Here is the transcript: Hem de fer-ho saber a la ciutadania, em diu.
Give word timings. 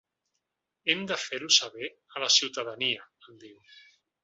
Hem 0.93 1.03
de 1.11 1.17
fer-ho 1.25 1.51
saber 1.59 1.91
a 2.17 2.25
la 2.25 2.31
ciutadania, 2.39 3.07
em 3.31 3.39
diu. 3.47 3.63